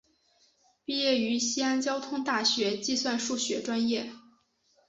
[0.83, 4.11] 毕业于西安交通大学计算数学专业。